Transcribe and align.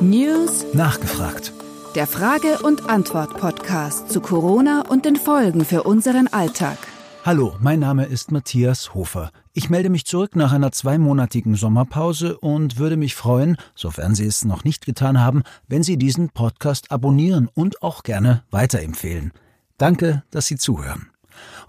News 0.00 0.64
Nachgefragt. 0.72 1.52
Der 1.94 2.08
Frage- 2.08 2.58
und 2.64 2.90
Antwort-Podcast 2.90 4.10
zu 4.10 4.20
Corona 4.20 4.82
und 4.88 5.04
den 5.04 5.14
Folgen 5.14 5.64
für 5.64 5.84
unseren 5.84 6.26
Alltag. 6.26 6.76
Hallo, 7.24 7.54
mein 7.60 7.78
Name 7.78 8.06
ist 8.06 8.32
Matthias 8.32 8.94
Hofer. 8.94 9.30
Ich 9.52 9.70
melde 9.70 9.90
mich 9.90 10.06
zurück 10.06 10.34
nach 10.34 10.50
einer 10.50 10.72
zweimonatigen 10.72 11.54
Sommerpause 11.54 12.36
und 12.38 12.78
würde 12.78 12.96
mich 12.96 13.14
freuen, 13.14 13.56
sofern 13.76 14.16
Sie 14.16 14.26
es 14.26 14.44
noch 14.44 14.64
nicht 14.64 14.84
getan 14.84 15.20
haben, 15.20 15.44
wenn 15.68 15.84
Sie 15.84 15.96
diesen 15.96 16.30
Podcast 16.30 16.90
abonnieren 16.90 17.48
und 17.54 17.82
auch 17.82 18.02
gerne 18.02 18.42
weiterempfehlen. 18.50 19.32
Danke, 19.76 20.24
dass 20.32 20.46
Sie 20.46 20.56
zuhören. 20.56 21.07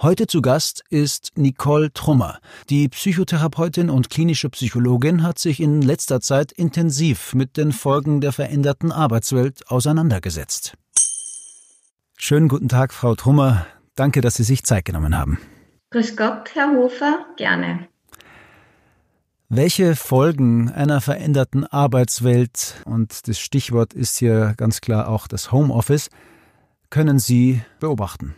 Heute 0.02 0.28
zu 0.28 0.42
Gast 0.42 0.84
ist 0.90 1.32
Nicole 1.36 1.92
Trummer. 1.92 2.40
Die 2.70 2.88
Psychotherapeutin 2.88 3.90
und 3.90 4.10
klinische 4.10 4.50
Psychologin 4.50 5.24
hat 5.24 5.40
sich 5.40 5.60
in 5.60 5.82
letzter 5.82 6.22
Zeit 6.22 6.52
intensiv 6.52 7.34
mit 7.34 7.58
den 7.58 7.72
Folgen 7.72 8.22
der 8.22 8.32
veränderten 8.32 8.91
Arbeitswelt 8.91 9.70
auseinandergesetzt. 9.70 10.74
Schönen 12.18 12.48
guten 12.48 12.70
Tag, 12.70 12.94
Frau 12.94 13.16
Trummer. 13.16 13.66
Danke, 13.96 14.22
dass 14.22 14.36
Sie 14.36 14.44
sich 14.44 14.63
Zeit 14.63 14.86
genommen 14.86 15.18
haben. 15.18 15.40
Grüß 15.91 16.16
Gott, 16.16 16.52
Herr 16.54 16.72
Hofer, 16.72 17.26
gerne. 17.38 17.88
Welche 19.49 19.96
Folgen 19.96 20.70
einer 20.70 21.02
veränderten 21.02 21.66
Arbeitswelt, 21.66 22.76
und 22.86 23.27
das 23.27 23.40
Stichwort 23.40 23.96
ist 23.96 24.18
hier 24.18 24.54
ganz 24.58 24.80
klar 24.80 25.08
auch 25.10 25.27
das 25.27 25.52
Homeoffice, 25.52 26.10
können 26.91 27.18
Sie 27.18 27.63
beobachten? 27.80 28.36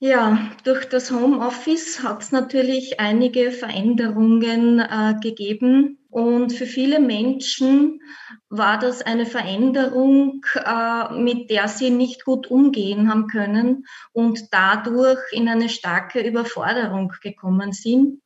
Ja, 0.00 0.52
durch 0.62 0.88
das 0.88 1.10
Homeoffice 1.10 2.04
hat 2.04 2.22
es 2.22 2.30
natürlich 2.30 3.00
einige 3.00 3.50
Veränderungen 3.50 4.78
äh, 4.78 5.14
gegeben. 5.20 5.98
Und 6.08 6.52
für 6.52 6.66
viele 6.66 7.00
Menschen 7.00 8.00
war 8.48 8.78
das 8.78 9.02
eine 9.02 9.26
Veränderung, 9.26 10.40
äh, 10.54 11.12
mit 11.14 11.50
der 11.50 11.66
sie 11.66 11.90
nicht 11.90 12.24
gut 12.24 12.46
umgehen 12.46 13.10
haben 13.10 13.26
können 13.26 13.86
und 14.12 14.52
dadurch 14.52 15.18
in 15.32 15.48
eine 15.48 15.68
starke 15.68 16.20
Überforderung 16.20 17.12
gekommen 17.20 17.72
sind. 17.72 18.22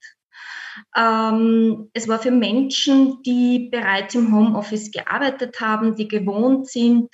Ähm, 0.95 1.89
es 1.95 2.07
war 2.07 2.19
für 2.19 2.31
Menschen, 2.31 3.23
die 3.23 3.71
bereits 3.71 4.15
im 4.15 4.35
Homeoffice 4.35 4.91
gearbeitet 4.91 5.59
haben, 5.63 5.97
die 5.97 6.09
gewohnt 6.09 6.69
sind, 6.69 7.09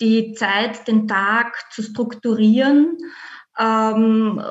die 0.00 0.32
Zeit, 0.32 0.88
den 0.88 1.06
Tag 1.06 1.54
zu 1.70 1.82
strukturieren, 1.82 2.98
ähm, 3.60 4.42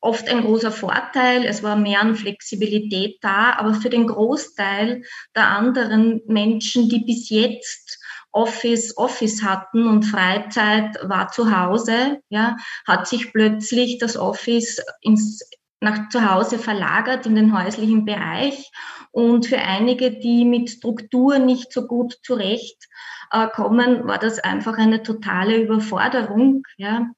oft 0.00 0.28
ein 0.28 0.42
großer 0.42 0.70
Vorteil. 0.70 1.44
Es 1.44 1.62
war 1.62 1.76
mehr 1.76 2.00
an 2.00 2.14
Flexibilität 2.14 3.18
da, 3.22 3.54
aber 3.54 3.74
für 3.74 3.88
den 3.90 4.06
Großteil 4.06 5.02
der 5.34 5.48
anderen 5.48 6.20
Menschen, 6.26 6.88
die 6.88 7.04
bis 7.04 7.30
jetzt 7.30 7.98
Office, 8.30 8.96
Office 8.98 9.42
hatten 9.42 9.86
und 9.86 10.02
Freizeit 10.02 10.98
war 11.02 11.28
zu 11.28 11.56
Hause, 11.56 12.18
ja, 12.28 12.56
hat 12.86 13.06
sich 13.06 13.32
plötzlich 13.32 13.98
das 13.98 14.16
Office 14.16 14.82
ins, 15.00 15.40
nach 15.84 16.08
zu 16.08 16.30
Hause 16.30 16.58
verlagert 16.58 17.26
in 17.26 17.36
den 17.36 17.56
häuslichen 17.56 18.04
Bereich. 18.04 18.70
Und 19.12 19.46
für 19.46 19.58
einige, 19.58 20.10
die 20.10 20.44
mit 20.44 20.70
Struktur 20.70 21.38
nicht 21.38 21.72
so 21.72 21.86
gut 21.86 22.18
zurecht 22.24 22.88
äh, 23.30 23.46
war 23.46 24.18
das 24.18 24.40
einfach 24.40 24.76
eine 24.78 25.02
totale 25.02 25.62
Überforderung. 25.62 26.64
Ja. 26.76 27.10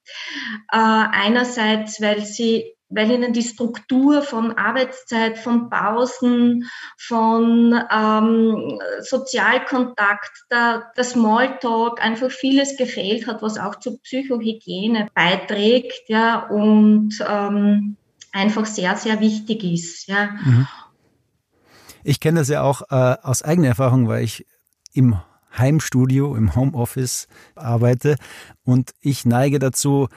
Äh, 0.70 0.76
einerseits, 0.76 2.00
weil 2.02 2.22
sie 2.22 2.76
weil 2.88 3.10
ihnen 3.10 3.32
die 3.32 3.42
Struktur 3.42 4.22
von 4.22 4.52
Arbeitszeit, 4.52 5.38
von 5.38 5.70
Pausen, 5.70 6.70
von 6.96 7.74
ähm, 7.90 8.80
Sozialkontakt, 9.00 10.44
der, 10.50 10.92
der 10.96 11.04
Smalltalk, 11.04 12.00
einfach 12.00 12.30
vieles 12.30 12.76
gefehlt 12.76 13.26
hat, 13.26 13.42
was 13.42 13.58
auch 13.58 13.76
zur 13.80 14.00
Psychohygiene 14.02 15.08
beiträgt, 15.14 16.08
ja, 16.08 16.46
und 16.48 17.18
ähm, 17.28 17.96
einfach 18.36 18.66
sehr, 18.66 18.96
sehr 18.96 19.20
wichtig 19.20 19.64
ist, 19.64 20.06
ja. 20.06 20.30
Mhm. 20.44 20.68
Ich 22.04 22.20
kenne 22.20 22.38
das 22.38 22.48
ja 22.48 22.62
auch 22.62 22.82
äh, 22.90 23.16
aus 23.22 23.42
eigener 23.42 23.68
Erfahrung, 23.68 24.06
weil 24.06 24.22
ich 24.22 24.46
im 24.92 25.18
Heimstudio, 25.56 26.36
im 26.36 26.54
Homeoffice 26.54 27.26
arbeite 27.54 28.16
und 28.62 28.92
ich 29.00 29.24
neige 29.24 29.58
dazu, 29.58 30.08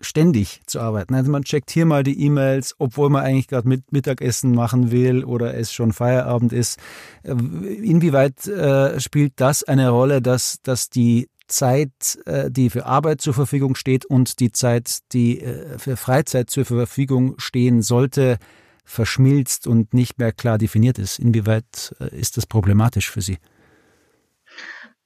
ständig 0.00 0.60
zu 0.66 0.80
arbeiten. 0.80 1.14
Also 1.14 1.30
man 1.30 1.42
checkt 1.42 1.70
hier 1.70 1.86
mal 1.86 2.02
die 2.02 2.22
E-Mails, 2.22 2.74
obwohl 2.78 3.08
man 3.10 3.24
eigentlich 3.24 3.48
gerade 3.48 3.66
mit 3.66 3.92
Mittagessen 3.92 4.54
machen 4.54 4.90
will 4.90 5.24
oder 5.24 5.54
es 5.54 5.72
schon 5.72 5.92
Feierabend 5.92 6.52
ist. 6.52 6.78
Äh, 7.22 7.32
inwieweit 7.32 8.46
äh, 8.46 9.00
spielt 9.00 9.34
das 9.36 9.64
eine 9.64 9.88
Rolle, 9.90 10.20
dass, 10.20 10.60
dass 10.62 10.90
die 10.90 11.28
Zeit, 11.46 12.18
äh, 12.26 12.50
die 12.50 12.70
für 12.70 12.86
Arbeit 12.86 13.20
zur 13.20 13.34
Verfügung 13.34 13.74
steht 13.74 14.04
und 14.04 14.40
die 14.40 14.52
Zeit, 14.52 14.98
die 15.12 15.40
äh, 15.40 15.78
für 15.78 15.96
Freizeit 15.96 16.50
zur 16.50 16.64
Verfügung 16.64 17.34
stehen 17.38 17.82
sollte, 17.82 18.38
verschmilzt 18.84 19.66
und 19.66 19.94
nicht 19.94 20.18
mehr 20.18 20.32
klar 20.32 20.58
definiert 20.58 20.98
ist? 20.98 21.18
Inwieweit 21.18 21.94
äh, 22.00 22.16
ist 22.16 22.36
das 22.36 22.46
problematisch 22.46 23.10
für 23.10 23.20
Sie? 23.20 23.38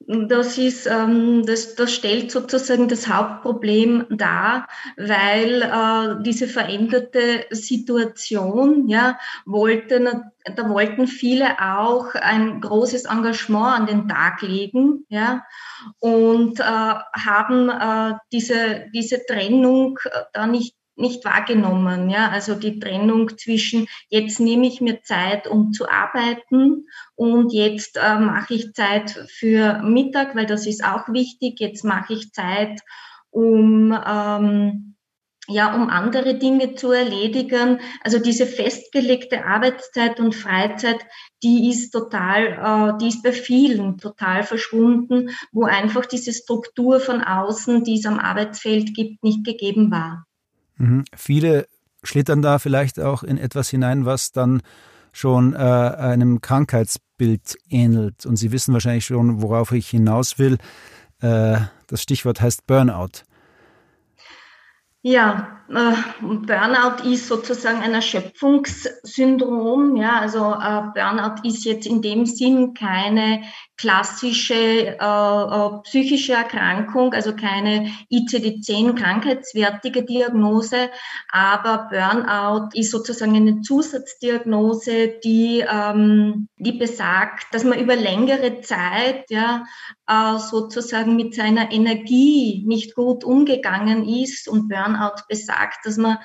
Das 0.06 0.56
ist, 0.56 0.86
ähm, 0.86 1.44
das, 1.44 1.74
das 1.74 1.92
stellt 1.92 2.32
sozusagen 2.32 2.88
das 2.88 3.06
Hauptproblem 3.06 4.06
dar, 4.08 4.66
weil 4.96 5.62
äh, 5.62 6.22
diese 6.22 6.48
veränderte 6.48 7.44
Situation, 7.50 8.88
ja, 8.88 9.18
wollte, 9.44 10.24
da 10.56 10.68
wollten 10.70 11.06
viele 11.06 11.60
auch 11.60 12.14
ein 12.14 12.62
großes 12.62 13.04
Engagement 13.04 13.78
an 13.80 13.86
den 13.86 14.08
Tag 14.08 14.40
legen, 14.40 15.04
ja, 15.10 15.44
und 15.98 16.58
äh, 16.60 16.62
haben 16.64 17.68
äh, 17.68 18.16
diese, 18.32 18.86
diese 18.94 19.24
Trennung 19.26 19.98
äh, 20.06 20.22
da 20.32 20.46
nicht 20.46 20.79
nicht 21.00 21.24
wahrgenommen. 21.24 22.10
Ja, 22.10 22.28
also 22.30 22.54
die 22.54 22.78
Trennung 22.78 23.36
zwischen 23.38 23.86
jetzt 24.08 24.40
nehme 24.40 24.66
ich 24.66 24.80
mir 24.80 25.02
Zeit, 25.02 25.46
um 25.46 25.72
zu 25.72 25.88
arbeiten 25.88 26.86
und 27.14 27.52
jetzt 27.52 27.96
äh, 27.96 28.18
mache 28.18 28.54
ich 28.54 28.72
Zeit 28.74 29.10
für 29.10 29.82
Mittag, 29.82 30.34
weil 30.34 30.46
das 30.46 30.66
ist 30.66 30.84
auch 30.84 31.08
wichtig. 31.08 31.60
Jetzt 31.60 31.84
mache 31.84 32.14
ich 32.14 32.32
Zeit, 32.32 32.80
um 33.30 33.96
ähm, 34.06 34.90
ja, 35.50 35.74
um 35.74 35.88
andere 35.88 36.36
Dinge 36.36 36.74
zu 36.74 36.92
erledigen. 36.92 37.80
Also 38.02 38.18
diese 38.18 38.46
festgelegte 38.46 39.44
Arbeitszeit 39.44 40.20
und 40.20 40.34
Freizeit, 40.34 41.04
die 41.42 41.68
ist 41.70 41.90
total, 41.90 42.92
äh, 42.94 42.98
die 42.98 43.08
ist 43.08 43.22
bei 43.22 43.32
vielen 43.32 43.98
total 43.98 44.44
verschwunden, 44.44 45.30
wo 45.52 45.64
einfach 45.64 46.06
diese 46.06 46.32
Struktur 46.32 47.00
von 47.00 47.20
außen, 47.22 47.82
die 47.84 47.98
es 47.98 48.06
am 48.06 48.18
Arbeitsfeld 48.18 48.94
gibt, 48.94 49.24
nicht 49.24 49.44
gegeben 49.44 49.90
war. 49.90 50.24
Mhm. 50.80 51.04
Viele 51.14 51.68
schlittern 52.02 52.40
da 52.40 52.58
vielleicht 52.58 52.98
auch 52.98 53.22
in 53.22 53.36
etwas 53.36 53.68
hinein, 53.68 54.06
was 54.06 54.32
dann 54.32 54.62
schon 55.12 55.54
äh, 55.54 55.58
einem 55.58 56.40
Krankheitsbild 56.40 57.56
ähnelt. 57.68 58.24
Und 58.24 58.36
Sie 58.36 58.50
wissen 58.50 58.72
wahrscheinlich 58.72 59.04
schon, 59.04 59.42
worauf 59.42 59.72
ich 59.72 59.88
hinaus 59.88 60.38
will. 60.38 60.58
Äh, 61.20 61.58
das 61.86 62.02
Stichwort 62.02 62.40
heißt 62.40 62.66
Burnout. 62.66 63.24
Ja, 65.02 65.59
Burnout 65.70 67.08
ist 67.08 67.28
sozusagen 67.28 67.80
ein 67.80 67.94
Erschöpfungssyndrom. 67.94 69.94
Ja, 69.94 70.18
also 70.18 70.38
äh, 70.38 70.82
Burnout 70.94 71.46
ist 71.46 71.64
jetzt 71.64 71.86
in 71.86 72.02
dem 72.02 72.26
Sinn 72.26 72.74
keine 72.74 73.42
klassische 73.80 74.54
äh, 74.54 74.94
äh, 74.94 75.70
psychische 75.84 76.34
Erkrankung, 76.34 77.14
also 77.14 77.34
keine 77.34 77.90
ICD-10 78.12 78.94
krankheitswertige 78.94 80.04
Diagnose, 80.04 80.90
aber 81.30 81.88
Burnout 81.90 82.68
ist 82.74 82.90
sozusagen 82.90 83.36
eine 83.36 83.62
Zusatzdiagnose, 83.62 85.14
die, 85.24 85.64
ähm, 85.66 86.48
die 86.58 86.72
besagt, 86.72 87.46
dass 87.52 87.64
man 87.64 87.78
über 87.78 87.96
längere 87.96 88.60
Zeit 88.60 89.24
ja, 89.30 89.64
äh, 90.06 90.38
sozusagen 90.38 91.16
mit 91.16 91.34
seiner 91.34 91.72
Energie 91.72 92.62
nicht 92.66 92.94
gut 92.94 93.24
umgegangen 93.24 94.06
ist 94.06 94.46
und 94.46 94.68
Burnout 94.68 95.22
besagt, 95.26 95.59
dass 95.84 95.96
man 95.96 96.18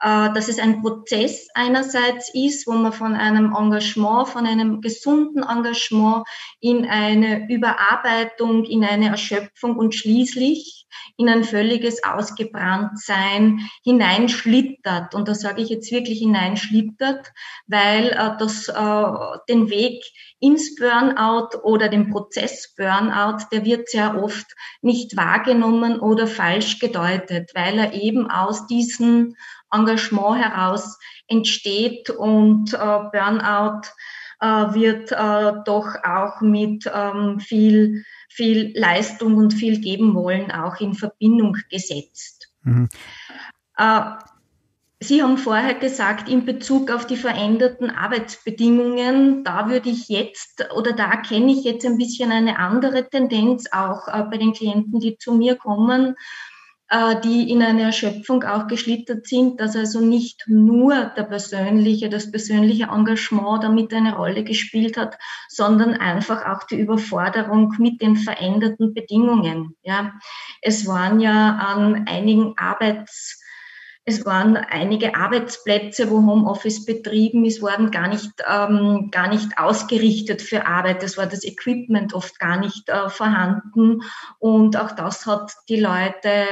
äh, 0.00 0.32
dass 0.32 0.48
es 0.48 0.58
ein 0.58 0.80
Prozess 0.80 1.48
einerseits 1.54 2.32
ist, 2.32 2.66
wo 2.66 2.72
man 2.72 2.92
von 2.92 3.14
einem 3.14 3.54
Engagement, 3.54 4.28
von 4.28 4.46
einem 4.46 4.80
gesunden 4.80 5.42
Engagement 5.42 6.24
in 6.60 6.86
eine 6.86 7.48
Überarbeitung, 7.48 8.64
in 8.64 8.84
eine 8.84 9.08
Erschöpfung 9.08 9.76
und 9.76 9.94
schließlich 9.94 10.86
in 11.16 11.28
ein 11.28 11.44
völliges 11.44 12.04
Ausgebranntsein 12.04 13.68
hineinschlittert. 13.82 15.14
Und 15.14 15.26
da 15.26 15.34
sage 15.34 15.62
ich 15.62 15.68
jetzt 15.68 15.90
wirklich 15.90 16.20
hineinschlittert, 16.20 17.32
weil 17.66 18.10
äh, 18.10 18.36
das 18.38 18.68
äh, 18.68 19.38
den 19.48 19.68
Weg 19.68 20.04
ins 20.40 20.76
Burnout 20.76 21.58
oder 21.62 21.88
den 21.88 22.10
Prozess 22.10 22.74
Burnout, 22.76 23.46
der 23.50 23.64
wird 23.64 23.88
sehr 23.88 24.22
oft 24.22 24.46
nicht 24.80 25.16
wahrgenommen 25.16 25.98
oder 25.98 26.28
falsch 26.28 26.78
gedeutet, 26.78 27.50
weil 27.54 27.78
er 27.78 27.92
eben 27.94 28.30
aus 28.30 28.66
diesen 28.68 29.36
Engagement 29.72 30.42
heraus 30.42 30.98
entsteht 31.26 32.10
und 32.10 32.72
äh, 32.74 32.76
Burnout 32.76 33.88
äh, 34.40 34.74
wird 34.74 35.12
äh, 35.12 35.62
doch 35.64 35.94
auch 36.04 36.40
mit 36.40 36.90
ähm, 36.92 37.40
viel, 37.40 38.04
viel 38.28 38.72
Leistung 38.78 39.36
und 39.36 39.52
viel 39.52 39.80
geben 39.80 40.14
wollen 40.14 40.50
auch 40.50 40.80
in 40.80 40.94
Verbindung 40.94 41.56
gesetzt. 41.70 42.52
Mhm. 42.62 42.88
Sie 45.00 45.22
haben 45.22 45.38
vorher 45.38 45.74
gesagt, 45.74 46.28
in 46.28 46.44
Bezug 46.44 46.90
auf 46.90 47.06
die 47.06 47.16
veränderten 47.16 47.90
Arbeitsbedingungen, 47.90 49.44
da 49.44 49.70
würde 49.70 49.90
ich 49.90 50.08
jetzt 50.08 50.66
oder 50.74 50.92
da 50.92 51.08
erkenne 51.12 51.52
ich 51.52 51.62
jetzt 51.62 51.86
ein 51.86 51.98
bisschen 51.98 52.32
eine 52.32 52.58
andere 52.58 53.08
Tendenz 53.08 53.66
auch 53.70 54.08
bei 54.08 54.36
den 54.36 54.52
Klienten, 54.52 54.98
die 54.98 55.16
zu 55.16 55.36
mir 55.36 55.54
kommen, 55.54 56.16
die 57.22 57.50
in 57.50 57.62
eine 57.62 57.82
Erschöpfung 57.82 58.44
auch 58.44 58.66
geschlittert 58.66 59.26
sind, 59.26 59.60
dass 59.60 59.76
also 59.76 60.00
nicht 60.00 60.44
nur 60.46 61.12
der 61.16 61.24
persönliche, 61.24 62.08
das 62.08 62.30
persönliche 62.30 62.84
Engagement 62.84 63.62
damit 63.62 63.92
eine 63.92 64.16
Rolle 64.16 64.42
gespielt 64.42 64.96
hat, 64.96 65.18
sondern 65.48 65.94
einfach 65.94 66.46
auch 66.46 66.64
die 66.64 66.80
Überforderung 66.80 67.74
mit 67.78 68.00
den 68.00 68.16
veränderten 68.16 68.94
Bedingungen. 68.94 69.76
Ja, 69.82 70.14
es 70.62 70.86
waren 70.86 71.20
ja 71.20 71.56
an 71.56 72.06
einigen 72.08 72.54
Arbeits 72.56 73.38
es 74.08 74.24
waren 74.24 74.56
einige 74.56 75.14
Arbeitsplätze, 75.14 76.10
wo 76.10 76.16
Homeoffice 76.16 76.86
betrieben 76.86 77.44
ist, 77.44 77.60
wurden 77.60 77.90
gar 77.90 78.08
nicht, 78.08 78.32
ähm, 78.50 79.10
gar 79.10 79.28
nicht 79.28 79.58
ausgerichtet 79.58 80.40
für 80.40 80.66
Arbeit. 80.66 81.02
Es 81.02 81.18
war 81.18 81.26
das 81.26 81.44
Equipment 81.44 82.14
oft 82.14 82.40
gar 82.40 82.58
nicht 82.58 82.88
äh, 82.88 83.10
vorhanden. 83.10 84.00
Und 84.38 84.78
auch 84.78 84.92
das 84.92 85.26
hat 85.26 85.52
die 85.68 85.78
Leute 85.78 86.46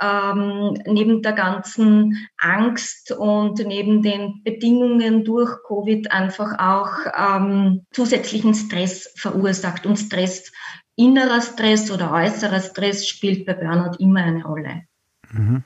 ähm, 0.00 0.78
neben 0.86 1.20
der 1.20 1.34
ganzen 1.34 2.26
Angst 2.38 3.12
und 3.12 3.58
neben 3.58 4.02
den 4.02 4.42
Bedingungen 4.42 5.22
durch 5.24 5.50
Covid 5.68 6.10
einfach 6.10 6.58
auch 6.58 6.90
ähm, 7.14 7.84
zusätzlichen 7.92 8.54
Stress 8.54 9.12
verursacht. 9.16 9.84
Und 9.84 9.98
Stress, 9.98 10.50
innerer 10.96 11.42
Stress 11.42 11.90
oder 11.90 12.10
äußerer 12.10 12.60
Stress 12.60 13.06
spielt 13.06 13.44
bei 13.44 13.52
Burnout 13.52 13.98
immer 13.98 14.22
eine 14.22 14.44
Rolle. 14.44 14.84
Mhm. 15.30 15.62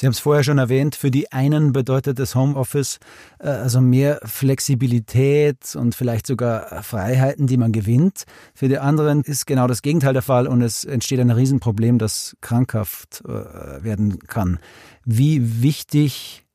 Sie 0.00 0.06
haben 0.06 0.12
es 0.12 0.18
vorher 0.18 0.42
schon 0.42 0.56
erwähnt, 0.56 0.96
für 0.96 1.10
die 1.10 1.30
einen 1.30 1.74
bedeutet 1.74 2.18
das 2.18 2.34
Homeoffice 2.34 3.00
äh, 3.38 3.48
also 3.48 3.82
mehr 3.82 4.18
Flexibilität 4.24 5.76
und 5.76 5.94
vielleicht 5.94 6.26
sogar 6.26 6.82
Freiheiten, 6.82 7.46
die 7.46 7.58
man 7.58 7.70
gewinnt. 7.70 8.24
Für 8.54 8.68
die 8.68 8.78
anderen 8.78 9.20
ist 9.20 9.46
genau 9.46 9.66
das 9.66 9.82
Gegenteil 9.82 10.14
der 10.14 10.22
Fall 10.22 10.46
und 10.46 10.62
es 10.62 10.86
entsteht 10.86 11.20
ein 11.20 11.30
Riesenproblem, 11.30 11.98
das 11.98 12.34
krankhaft 12.40 13.22
äh, 13.26 13.84
werden 13.84 14.20
kann. 14.20 14.58
Wie 15.04 15.60
wichtig 15.62 16.46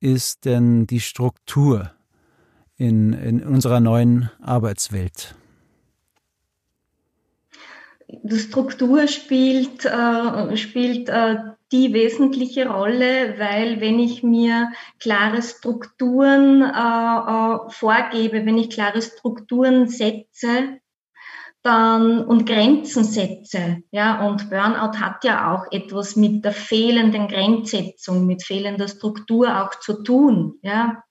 ist 0.00 0.46
denn 0.46 0.86
die 0.86 1.00
Struktur 1.00 1.90
in, 2.78 3.12
in 3.12 3.42
unserer 3.42 3.80
neuen 3.80 4.30
Arbeitswelt? 4.40 5.34
Die 8.22 8.38
Struktur 8.38 9.06
spielt, 9.08 9.84
äh, 9.84 10.56
spielt 10.56 11.08
äh, 11.08 11.36
die 11.72 11.92
wesentliche 11.92 12.68
Rolle, 12.68 13.34
weil 13.38 13.80
wenn 13.80 13.98
ich 13.98 14.22
mir 14.22 14.70
klare 15.00 15.42
Strukturen 15.42 16.62
äh, 16.62 16.66
äh, 16.66 17.70
vorgebe, 17.70 18.46
wenn 18.46 18.58
ich 18.58 18.70
klare 18.70 19.02
Strukturen 19.02 19.88
setze, 19.88 20.78
dann 21.62 22.22
und 22.24 22.46
Grenzen 22.46 23.04
setze, 23.04 23.78
ja, 23.90 24.26
und 24.26 24.50
Burnout 24.50 24.98
hat 24.98 25.24
ja 25.24 25.54
auch 25.54 25.72
etwas 25.72 26.14
mit 26.14 26.44
der 26.44 26.52
fehlenden 26.52 27.26
Grenzsetzung, 27.26 28.26
mit 28.26 28.44
fehlender 28.44 28.86
Struktur 28.86 29.62
auch 29.62 29.74
zu 29.80 30.02
tun, 30.02 30.58
ja 30.62 31.02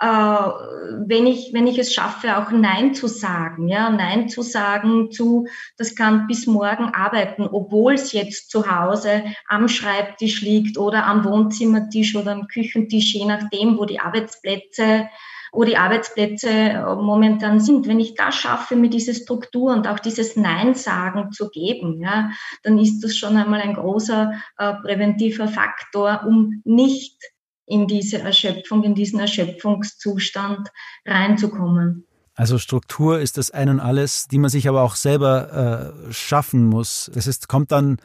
äh, 0.00 0.06
wenn 0.06 1.26
ich, 1.26 1.52
wenn 1.52 1.66
ich 1.66 1.78
es 1.78 1.94
schaffe, 1.94 2.36
auch 2.36 2.50
Nein 2.50 2.94
zu 2.94 3.06
sagen, 3.06 3.68
ja, 3.68 3.90
Nein 3.90 4.28
zu 4.28 4.42
sagen 4.42 5.10
zu, 5.10 5.46
das 5.76 5.94
kann 5.94 6.26
bis 6.26 6.46
morgen 6.46 6.86
arbeiten, 6.94 7.46
obwohl 7.50 7.94
es 7.94 8.12
jetzt 8.12 8.50
zu 8.50 8.70
Hause 8.70 9.24
am 9.48 9.68
Schreibtisch 9.68 10.42
liegt 10.42 10.78
oder 10.78 11.06
am 11.06 11.24
Wohnzimmertisch 11.24 12.16
oder 12.16 12.32
am 12.32 12.48
Küchentisch, 12.48 13.14
je 13.14 13.24
nachdem, 13.24 13.78
wo 13.78 13.84
die 13.84 14.00
Arbeitsplätze 14.00 15.08
wo 15.54 15.62
die 15.62 15.76
Arbeitsplätze 15.76 16.48
äh, 16.48 16.94
momentan 16.96 17.60
sind. 17.60 17.86
Wenn 17.86 18.00
ich 18.00 18.14
das 18.14 18.34
schaffe, 18.34 18.76
mir 18.76 18.90
diese 18.90 19.14
Struktur 19.14 19.72
und 19.72 19.86
auch 19.86 20.00
dieses 20.00 20.36
Nein-Sagen 20.36 21.30
zu 21.30 21.48
geben, 21.48 22.00
ja, 22.02 22.30
dann 22.62 22.78
ist 22.78 23.00
das 23.02 23.16
schon 23.16 23.36
einmal 23.36 23.60
ein 23.60 23.74
großer 23.74 24.32
äh, 24.58 24.72
präventiver 24.82 25.48
Faktor, 25.48 26.24
um 26.26 26.60
nicht 26.64 27.22
in 27.66 27.86
diese 27.86 28.18
Erschöpfung, 28.18 28.82
in 28.84 28.94
diesen 28.94 29.20
Erschöpfungszustand 29.20 30.68
reinzukommen. 31.06 32.06
Also 32.34 32.58
Struktur 32.58 33.20
ist 33.20 33.38
das 33.38 33.50
ein 33.52 33.68
und 33.68 33.80
alles, 33.80 34.26
die 34.26 34.38
man 34.38 34.50
sich 34.50 34.68
aber 34.68 34.82
auch 34.82 34.96
selber 34.96 35.94
äh, 36.08 36.12
schaffen 36.12 36.66
muss. 36.66 37.10
Das 37.14 37.26
ist, 37.26 37.48
kommt 37.48 37.70
dann 37.70 37.98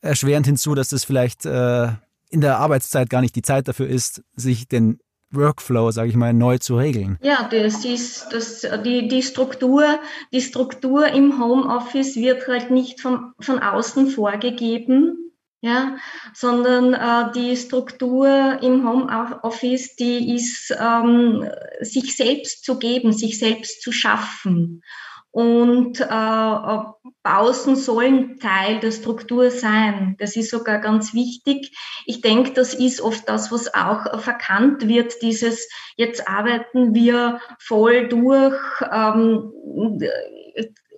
erschwerend 0.00 0.46
hinzu, 0.46 0.74
dass 0.74 0.88
das 0.88 1.04
vielleicht 1.04 1.44
äh, 1.44 1.88
in 2.30 2.40
der 2.40 2.58
Arbeitszeit 2.58 3.10
gar 3.10 3.20
nicht 3.20 3.36
die 3.36 3.42
Zeit 3.42 3.68
dafür 3.68 3.86
ist, 3.86 4.22
sich 4.34 4.66
den 4.66 4.98
Workflow, 5.32 5.90
sage 5.90 6.08
ich 6.08 6.16
mal, 6.16 6.32
neu 6.32 6.58
zu 6.58 6.76
regeln. 6.76 7.18
Ja, 7.22 7.48
das 7.48 7.84
ist 7.84 8.32
das, 8.32 8.66
die, 8.84 9.08
die 9.08 9.22
Struktur, 9.22 9.84
die 10.32 10.40
Struktur 10.40 11.06
im 11.08 11.40
Homeoffice 11.40 12.16
wird 12.16 12.48
halt 12.48 12.70
nicht 12.70 13.00
von, 13.00 13.32
von 13.40 13.60
außen 13.60 14.08
vorgegeben, 14.08 15.19
ja, 15.62 15.96
sondern 16.32 16.94
äh, 16.94 17.32
die 17.34 17.56
Struktur 17.56 18.58
im 18.62 18.88
Homeoffice, 18.88 19.94
die 19.96 20.34
ist 20.34 20.74
ähm, 20.78 21.46
sich 21.80 22.16
selbst 22.16 22.64
zu 22.64 22.78
geben, 22.78 23.12
sich 23.12 23.38
selbst 23.38 23.82
zu 23.82 23.92
schaffen. 23.92 24.82
Und 25.32 26.00
äh, 26.00 26.78
Pausen 27.22 27.76
sollen 27.76 28.40
Teil 28.40 28.80
der 28.80 28.90
Struktur 28.90 29.52
sein. 29.52 30.16
Das 30.18 30.34
ist 30.34 30.50
sogar 30.50 30.80
ganz 30.80 31.14
wichtig. 31.14 31.76
Ich 32.04 32.20
denke, 32.20 32.52
das 32.52 32.74
ist 32.74 33.00
oft 33.00 33.28
das, 33.28 33.52
was 33.52 33.72
auch 33.72 34.20
verkannt 34.20 34.88
wird, 34.88 35.22
dieses 35.22 35.68
jetzt 35.96 36.26
arbeiten 36.26 36.94
wir 36.94 37.40
voll 37.60 38.08
durch. 38.08 38.58
Ähm, 38.90 39.52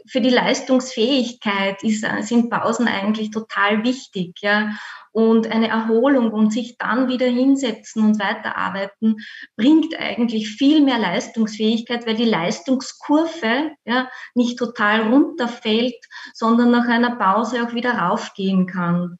für 0.07 0.21
die 0.21 0.31
Leistungsfähigkeit 0.31 1.83
ist, 1.83 2.05
sind 2.23 2.51
Pausen 2.51 2.89
eigentlich 2.89 3.31
total 3.31 3.85
wichtig, 3.85 4.37
ja. 4.41 4.73
Und 5.15 5.47
eine 5.51 5.69
Erholung 5.69 6.33
und 6.33 6.55
sich 6.55 6.79
dann 6.79 7.07
wieder 7.09 7.27
hinsetzen 7.27 8.03
und 8.03 8.19
weiterarbeiten 8.19 9.17
bringt 9.57 9.95
eigentlich 9.99 10.49
viel 10.49 10.81
mehr 10.81 10.99
Leistungsfähigkeit, 10.99 12.07
weil 12.07 12.15
die 12.15 12.25
Leistungskurve 12.25 13.73
ja 13.85 14.09
nicht 14.35 14.59
total 14.59 15.13
runterfällt, 15.13 16.03
sondern 16.33 16.71
nach 16.71 16.89
einer 16.89 17.17
Pause 17.17 17.63
auch 17.63 17.75
wieder 17.75 17.99
raufgehen 17.99 18.67
kann. 18.67 19.19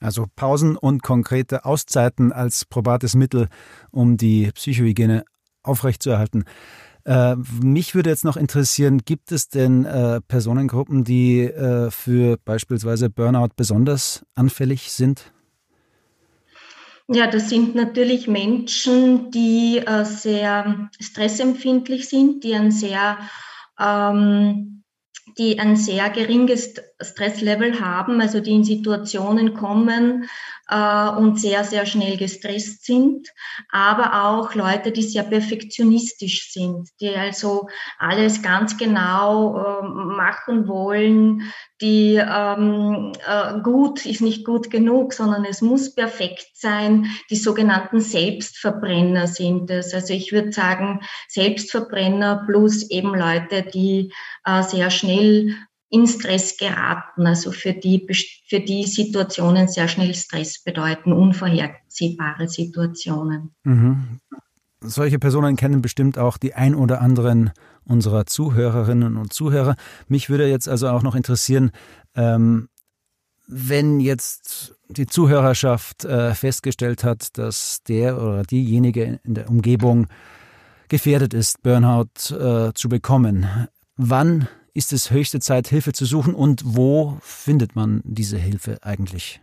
Also 0.00 0.26
Pausen 0.36 0.76
und 0.76 1.02
konkrete 1.02 1.64
Auszeiten 1.64 2.30
als 2.30 2.66
probates 2.66 3.14
Mittel, 3.14 3.48
um 3.90 4.18
die 4.18 4.50
Psychohygiene 4.52 5.24
aufrechtzuerhalten. 5.62 6.44
Äh, 7.06 7.36
mich 7.62 7.94
würde 7.94 8.10
jetzt 8.10 8.24
noch 8.24 8.36
interessieren, 8.36 9.02
gibt 9.04 9.30
es 9.30 9.48
denn 9.48 9.84
äh, 9.84 10.20
Personengruppen, 10.22 11.04
die 11.04 11.42
äh, 11.42 11.88
für 11.92 12.36
beispielsweise 12.44 13.08
Burnout 13.08 13.50
besonders 13.56 14.26
anfällig 14.34 14.90
sind? 14.90 15.32
Ja, 17.06 17.28
das 17.28 17.48
sind 17.48 17.76
natürlich 17.76 18.26
Menschen, 18.26 19.30
die 19.30 19.78
äh, 19.78 20.04
sehr 20.04 20.90
stressempfindlich 20.98 22.08
sind, 22.08 22.42
die 22.42 22.56
ein 22.56 22.72
sehr 22.72 23.18
ähm, 23.78 24.75
die 25.38 25.58
ein 25.58 25.76
sehr 25.76 26.08
geringes 26.10 26.74
Stresslevel 27.00 27.80
haben, 27.80 28.20
also 28.20 28.40
die 28.40 28.52
in 28.52 28.64
Situationen 28.64 29.54
kommen 29.54 30.28
äh, 30.68 31.08
und 31.08 31.40
sehr, 31.40 31.64
sehr 31.64 31.84
schnell 31.84 32.16
gestresst 32.16 32.84
sind, 32.84 33.28
aber 33.70 34.24
auch 34.24 34.54
Leute, 34.54 34.92
die 34.92 35.02
sehr 35.02 35.24
perfektionistisch 35.24 36.52
sind, 36.52 36.88
die 37.00 37.14
also 37.14 37.68
alles 37.98 38.42
ganz 38.42 38.76
genau 38.76 39.58
äh, 39.58 39.82
machen 39.82 40.68
wollen, 40.68 41.52
die 41.80 42.16
ähm, 42.16 43.12
äh, 43.26 43.60
gut 43.60 44.06
ist 44.06 44.22
nicht 44.22 44.44
gut 44.46 44.70
genug, 44.70 45.12
sondern 45.12 45.44
es 45.44 45.60
muss 45.60 45.94
perfekt 45.94 46.48
sein. 46.54 47.06
Die 47.30 47.36
sogenannten 47.36 48.00
Selbstverbrenner 48.00 49.26
sind 49.26 49.70
es. 49.70 49.92
Also 49.92 50.14
ich 50.14 50.32
würde 50.32 50.52
sagen, 50.52 51.00
Selbstverbrenner 51.28 52.44
plus 52.46 52.90
eben 52.90 53.14
Leute, 53.14 53.62
die 53.62 54.12
äh, 54.44 54.62
sehr 54.62 54.90
schnell 54.90 55.54
in 55.88 56.06
Stress 56.06 56.56
geraten, 56.56 57.26
also 57.26 57.52
für 57.52 57.72
die, 57.72 58.06
für 58.48 58.60
die 58.60 58.84
Situationen 58.84 59.68
sehr 59.68 59.88
schnell 59.88 60.14
Stress 60.14 60.62
bedeuten, 60.62 61.12
unvorhersehbare 61.12 62.48
Situationen. 62.48 63.54
Mhm. 63.62 64.20
Solche 64.80 65.18
Personen 65.18 65.56
kennen 65.56 65.82
bestimmt 65.82 66.18
auch 66.18 66.38
die 66.38 66.54
ein 66.54 66.74
oder 66.74 67.00
anderen 67.00 67.52
unserer 67.86 68.26
Zuhörerinnen 68.26 69.16
und 69.16 69.32
Zuhörer. 69.32 69.76
Mich 70.08 70.28
würde 70.28 70.48
jetzt 70.48 70.68
also 70.68 70.88
auch 70.88 71.02
noch 71.02 71.14
interessieren, 71.14 71.70
ähm, 72.14 72.68
wenn 73.48 74.00
jetzt 74.00 74.74
die 74.88 75.06
Zuhörerschaft 75.06 76.04
äh, 76.04 76.34
festgestellt 76.34 77.04
hat, 77.04 77.38
dass 77.38 77.82
der 77.86 78.20
oder 78.20 78.42
diejenige 78.42 79.20
in 79.22 79.34
der 79.34 79.48
Umgebung 79.48 80.08
gefährdet 80.88 81.34
ist, 81.34 81.62
Burnout 81.62 82.30
äh, 82.30 82.72
zu 82.74 82.88
bekommen. 82.88 83.46
Wann 83.96 84.48
ist 84.74 84.92
es 84.92 85.10
höchste 85.10 85.40
Zeit, 85.40 85.68
Hilfe 85.68 85.92
zu 85.92 86.04
suchen 86.04 86.34
und 86.34 86.62
wo 86.64 87.18
findet 87.22 87.76
man 87.76 88.02
diese 88.04 88.36
Hilfe 88.36 88.78
eigentlich? 88.82 89.40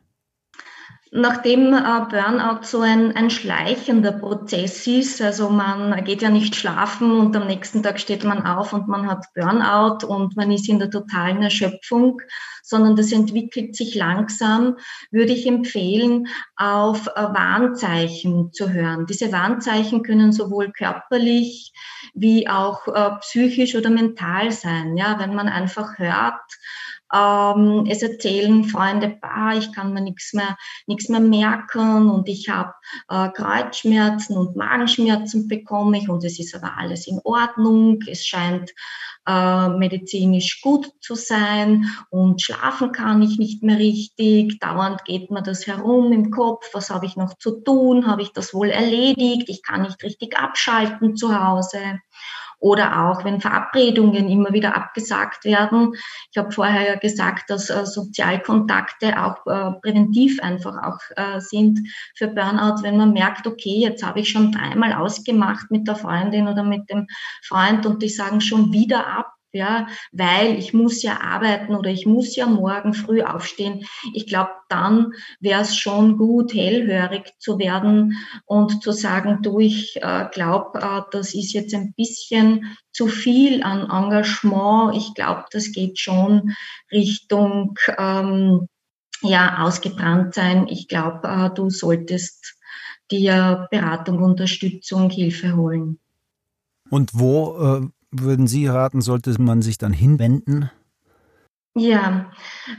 Nachdem 1.15 1.73
äh, 1.73 2.05
Burnout 2.09 2.63
so 2.63 2.81
ein, 2.81 3.15
ein 3.15 3.29
schleichender 3.29 4.13
Prozess 4.13 4.87
ist, 4.87 5.21
also 5.21 5.47
man 5.47 6.03
geht 6.05 6.23
ja 6.23 6.31
nicht 6.31 6.55
schlafen 6.55 7.11
und 7.11 7.35
am 7.35 7.45
nächsten 7.45 7.83
Tag 7.83 7.99
steht 7.99 8.23
man 8.23 8.47
auf 8.47 8.73
und 8.73 8.87
man 8.87 9.07
hat 9.07 9.27
Burnout 9.35 10.07
und 10.07 10.35
man 10.35 10.49
ist 10.49 10.67
in 10.67 10.79
der 10.79 10.89
totalen 10.89 11.43
Erschöpfung, 11.43 12.19
sondern 12.63 12.95
das 12.95 13.11
entwickelt 13.11 13.75
sich 13.75 13.93
langsam, 13.93 14.77
würde 15.11 15.33
ich 15.33 15.45
empfehlen, 15.45 16.29
auf 16.55 17.05
äh, 17.05 17.21
Warnzeichen 17.21 18.51
zu 18.51 18.71
hören. 18.73 19.05
Diese 19.05 19.31
Warnzeichen 19.31 20.01
können 20.01 20.31
sowohl 20.31 20.71
körperlich 20.71 21.73
wie 22.15 22.49
auch 22.49 22.87
äh, 22.87 23.11
psychisch 23.19 23.75
oder 23.75 23.91
mental 23.91 24.51
sein. 24.51 24.97
Ja, 24.97 25.19
wenn 25.19 25.35
man 25.35 25.47
einfach 25.47 25.99
hört, 25.99 26.41
ähm, 27.13 27.85
es 27.87 28.01
erzählen 28.01 28.63
Freunde, 28.63 29.17
bah, 29.21 29.53
ich 29.55 29.71
kann 29.71 29.93
mir 29.93 30.01
nichts 30.01 30.33
mehr, 30.33 30.57
nichts 30.87 31.09
mehr 31.09 31.19
merken 31.19 32.09
und 32.09 32.27
ich 32.27 32.49
habe 32.49 32.73
äh, 33.09 33.29
Kreuzschmerzen 33.29 34.35
und 34.35 34.55
Magenschmerzen 34.55 35.47
bekomme 35.47 35.99
ich 35.99 36.09
und 36.09 36.23
es 36.23 36.39
ist 36.39 36.55
aber 36.55 36.77
alles 36.77 37.07
in 37.07 37.19
Ordnung. 37.23 37.99
Es 38.07 38.25
scheint 38.25 38.71
äh, 39.27 39.69
medizinisch 39.69 40.61
gut 40.61 40.91
zu 41.01 41.15
sein 41.15 41.89
und 42.09 42.41
schlafen 42.41 42.91
kann 42.91 43.21
ich 43.21 43.37
nicht 43.37 43.63
mehr 43.63 43.77
richtig. 43.77 44.59
Dauernd 44.59 45.05
geht 45.05 45.31
mir 45.31 45.43
das 45.43 45.67
herum 45.67 46.11
im 46.11 46.31
Kopf. 46.31 46.69
Was 46.73 46.89
habe 46.89 47.05
ich 47.05 47.15
noch 47.15 47.37
zu 47.37 47.61
tun? 47.61 48.07
Habe 48.07 48.23
ich 48.23 48.33
das 48.33 48.53
wohl 48.53 48.69
erledigt? 48.69 49.49
Ich 49.49 49.61
kann 49.63 49.83
nicht 49.83 50.01
richtig 50.03 50.37
abschalten 50.37 51.15
zu 51.15 51.39
Hause. 51.39 51.99
Oder 52.63 53.09
auch, 53.09 53.25
wenn 53.25 53.41
Verabredungen 53.41 54.29
immer 54.29 54.53
wieder 54.53 54.73
abgesagt 54.73 55.43
werden. 55.43 55.95
Ich 56.31 56.37
habe 56.37 56.53
vorher 56.53 56.87
ja 56.87 56.95
gesagt, 56.95 57.49
dass 57.49 57.69
äh, 57.69 57.85
Sozialkontakte 57.85 59.21
auch 59.21 59.45
äh, 59.45 59.73
präventiv 59.81 60.41
einfach 60.41 60.81
auch 60.81 60.99
äh, 61.17 61.41
sind 61.41 61.81
für 62.15 62.29
Burnout, 62.29 62.81
wenn 62.81 62.95
man 62.95 63.11
merkt, 63.11 63.47
okay, 63.47 63.81
jetzt 63.81 64.01
habe 64.01 64.21
ich 64.21 64.29
schon 64.29 64.53
dreimal 64.53 64.93
ausgemacht 64.93 65.71
mit 65.71 65.89
der 65.89 65.97
Freundin 65.97 66.47
oder 66.47 66.63
mit 66.63 66.89
dem 66.89 67.07
Freund 67.45 67.85
und 67.85 68.01
die 68.01 68.07
sagen 68.07 68.39
schon 68.39 68.71
wieder 68.71 69.07
ab 69.07 69.33
ja, 69.53 69.87
weil 70.11 70.57
ich 70.57 70.73
muss 70.73 71.03
ja 71.03 71.21
arbeiten 71.21 71.75
oder 71.75 71.91
ich 71.91 72.05
muss 72.05 72.35
ja 72.35 72.47
morgen 72.47 72.93
früh 72.93 73.21
aufstehen. 73.21 73.85
Ich 74.13 74.27
glaube, 74.27 74.49
dann 74.67 75.13
wäre 75.39 75.61
es 75.61 75.77
schon 75.77 76.17
gut, 76.17 76.53
hellhörig 76.53 77.33
zu 77.37 77.59
werden 77.59 78.17
und 78.45 78.81
zu 78.81 78.91
sagen, 78.91 79.39
du, 79.43 79.59
ich 79.59 79.97
äh, 79.97 80.27
glaube, 80.31 80.79
äh, 80.79 81.01
das 81.11 81.35
ist 81.35 81.53
jetzt 81.53 81.73
ein 81.75 81.93
bisschen 81.95 82.75
zu 82.91 83.07
viel 83.07 83.63
an 83.63 83.89
Engagement. 83.89 84.97
Ich 84.97 85.13
glaube, 85.13 85.45
das 85.51 85.71
geht 85.71 85.99
schon 85.99 86.55
Richtung 86.91 87.75
ähm, 87.97 88.67
ja 89.21 89.63
ausgebrannt 89.63 90.33
sein. 90.33 90.67
Ich 90.67 90.87
glaube, 90.87 91.27
äh, 91.27 91.49
du 91.53 91.69
solltest 91.69 92.55
dir 93.11 93.67
Beratung, 93.69 94.23
Unterstützung, 94.23 95.11
Hilfe 95.11 95.55
holen. 95.55 95.99
Und 96.89 97.11
wo 97.13 97.57
äh, 97.57 97.87
würden 98.13 98.47
Sie 98.47 98.67
raten, 98.67 99.01
sollte 99.01 99.39
man 99.41 99.61
sich 99.61 99.77
dann 99.77 99.93
hinwenden? 99.93 100.69
Ja, 101.75 102.31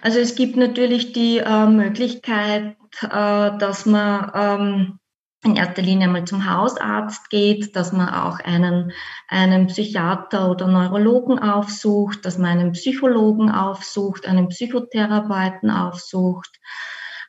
also 0.03 0.21
es 0.21 0.37
gibt 0.37 0.57
natürlich 0.57 1.13
die 1.13 1.39
äh, 1.39 1.67
Möglichkeit, 1.67 2.77
äh, 3.03 3.59
dass 3.59 3.87
man 3.87 4.31
ähm, 4.35 4.99
in 5.45 5.57
erster 5.57 5.83
Linie 5.83 6.09
mal 6.09 6.25
zum 6.25 6.49
Hausarzt 6.49 7.29
geht, 7.29 7.75
dass 7.77 7.93
man 7.93 8.09
auch 8.09 8.39
einen, 8.39 8.93
einen 9.29 9.67
Psychiater 9.67 10.51
oder 10.51 10.69
Neurologen 10.69 11.39
aufsucht, 11.39 12.25
dass 12.25 12.39
man 12.39 12.59
einen 12.59 12.73
Psychologen 12.73 13.51
aufsucht, 13.51 14.27
einen 14.27 14.49
Psychotherapeuten 14.49 15.71
aufsucht 15.71 16.61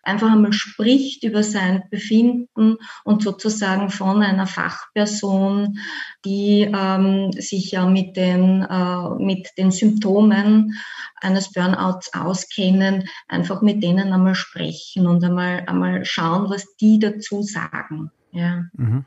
einfach 0.05 0.31
einmal 0.31 0.53
spricht 0.53 1.23
über 1.23 1.43
sein 1.43 1.83
Befinden 1.89 2.77
und 3.03 3.23
sozusagen 3.23 3.89
von 3.89 4.21
einer 4.21 4.47
Fachperson, 4.47 5.79
die 6.23 6.71
ähm, 6.73 7.31
sich 7.33 7.71
ja 7.71 7.85
mit 7.85 8.15
den, 8.15 8.61
äh, 8.61 9.09
mit 9.17 9.49
den 9.57 9.71
Symptomen 9.71 10.77
eines 11.21 11.51
Burnouts 11.51 12.13
auskennen, 12.13 13.09
einfach 13.27 13.61
mit 13.61 13.81
denen 13.83 14.13
einmal 14.13 14.35
sprechen 14.35 15.07
und 15.07 15.23
einmal, 15.23 15.63
einmal 15.67 16.05
schauen, 16.05 16.49
was 16.49 16.75
die 16.77 16.99
dazu 16.99 17.41
sagen. 17.41 18.11
Ja. 18.31 18.65
Mhm. 18.73 19.05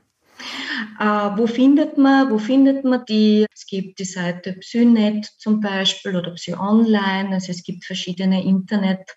Äh, 1.00 1.04
wo 1.04 1.46
findet 1.46 1.98
man, 1.98 2.30
wo 2.30 2.38
findet 2.38 2.84
man 2.84 3.04
die? 3.08 3.46
Es 3.52 3.66
gibt 3.66 3.98
die 3.98 4.04
Seite 4.04 4.52
Psynet 4.54 5.26
zum 5.38 5.60
Beispiel 5.60 6.16
oder 6.16 6.32
PsyOnline, 6.32 7.30
also 7.32 7.50
es 7.50 7.62
gibt 7.62 7.84
verschiedene 7.84 8.44
Internet 8.44 9.16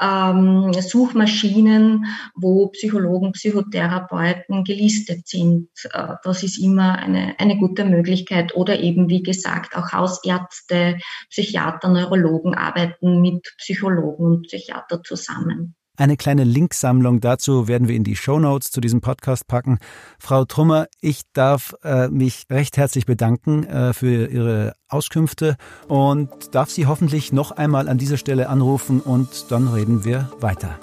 ähm, 0.00 0.72
Suchmaschinen, 0.72 2.06
wo 2.34 2.68
Psychologen, 2.68 3.32
Psychotherapeuten 3.32 4.64
gelistet 4.64 5.26
sind. 5.26 5.68
Äh, 5.92 6.14
das 6.22 6.42
ist 6.42 6.58
immer 6.58 6.98
eine, 6.98 7.34
eine 7.38 7.58
gute 7.58 7.84
Möglichkeit. 7.84 8.54
Oder 8.54 8.78
eben, 8.80 9.08
wie 9.08 9.22
gesagt, 9.22 9.76
auch 9.76 9.92
Hausärzte, 9.92 10.98
Psychiater, 11.30 11.88
Neurologen 11.88 12.54
arbeiten 12.54 13.20
mit 13.20 13.54
Psychologen 13.58 14.24
und 14.26 14.42
Psychiater 14.42 15.02
zusammen. 15.02 15.74
Eine 15.98 16.16
kleine 16.16 16.44
Linksammlung 16.44 17.18
dazu 17.18 17.66
werden 17.66 17.88
wir 17.88 17.96
in 17.96 18.04
die 18.04 18.14
Show 18.14 18.38
Notes 18.38 18.70
zu 18.70 18.80
diesem 18.80 19.00
Podcast 19.00 19.48
packen. 19.48 19.78
Frau 20.20 20.44
Trummer, 20.44 20.86
ich 21.00 21.22
darf 21.32 21.74
äh, 21.82 22.06
mich 22.06 22.44
recht 22.48 22.76
herzlich 22.76 23.04
bedanken 23.04 23.64
äh, 23.64 23.92
für 23.92 24.28
Ihre 24.28 24.74
Auskünfte 24.86 25.56
und 25.88 26.54
darf 26.54 26.70
Sie 26.70 26.86
hoffentlich 26.86 27.32
noch 27.32 27.50
einmal 27.50 27.88
an 27.88 27.98
dieser 27.98 28.16
Stelle 28.16 28.48
anrufen 28.48 29.00
und 29.00 29.50
dann 29.50 29.66
reden 29.66 30.04
wir 30.04 30.30
weiter. 30.38 30.78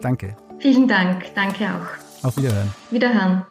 Danke. 0.00 0.36
Vielen 0.58 0.88
Dank. 0.88 1.32
Danke 1.36 1.66
auch. 1.66 2.24
Auf 2.26 2.36
Wiederhören. 2.36 2.74
Wiederhören. 2.90 3.46